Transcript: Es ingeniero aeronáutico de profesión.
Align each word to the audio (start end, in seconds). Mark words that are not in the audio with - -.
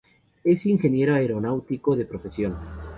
Es 0.43 0.65
ingeniero 0.65 1.13
aeronáutico 1.13 1.95
de 1.95 2.07
profesión. 2.07 2.55